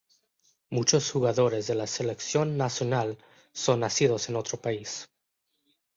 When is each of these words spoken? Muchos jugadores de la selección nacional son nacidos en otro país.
Muchos 0.71 1.11
jugadores 1.11 1.67
de 1.67 1.75
la 1.75 1.85
selección 1.85 2.57
nacional 2.57 3.19
son 3.53 3.81
nacidos 3.81 4.29
en 4.29 4.35
otro 4.35 4.59
país. 4.59 5.07